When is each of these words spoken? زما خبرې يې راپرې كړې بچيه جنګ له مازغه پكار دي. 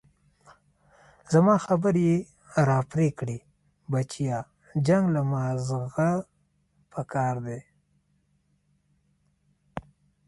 زما 1.33 1.55
خبرې 1.65 2.03
يې 2.11 2.17
راپرې 2.69 3.09
كړې 3.19 3.37
بچيه 3.91 4.39
جنګ 4.87 5.05
له 5.15 5.21
مازغه 5.31 6.11
پكار 6.93 7.35
دي. 7.45 7.59